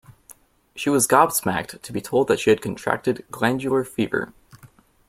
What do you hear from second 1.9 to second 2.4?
be told that